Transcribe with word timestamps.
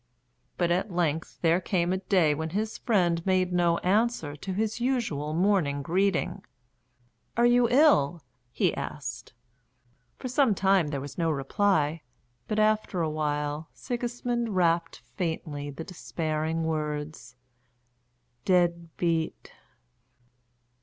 But 0.57 0.71
at 0.71 0.91
length 0.91 1.37
there 1.43 1.61
came 1.61 1.93
a 1.93 1.97
day 1.97 2.33
when 2.33 2.49
his 2.57 2.79
friend 2.79 3.23
made 3.23 3.53
no 3.53 3.77
answer 3.77 4.35
to 4.35 4.51
his 4.51 4.81
usual 4.81 5.31
morning 5.35 5.83
greeting. 5.83 6.43
"Are 7.37 7.45
you 7.45 7.69
ill?" 7.69 8.23
he 8.51 8.73
asked. 8.73 9.33
For 10.17 10.27
some 10.27 10.55
time 10.55 10.87
there 10.87 11.01
was 11.01 11.19
no 11.19 11.29
reply, 11.29 12.01
but 12.47 12.57
after 12.57 13.01
a 13.03 13.11
while 13.11 13.69
Sigismund 13.73 14.55
rapped 14.55 15.03
faintly 15.17 15.69
the 15.69 15.83
despairing 15.83 16.63
words: 16.63 17.35
"Dead 18.43 18.89
beat!" 18.97 19.51